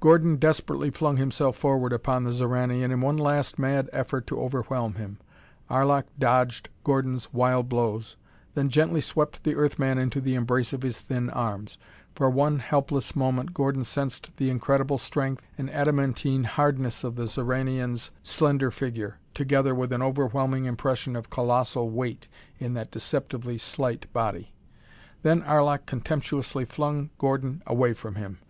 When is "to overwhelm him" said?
4.26-5.18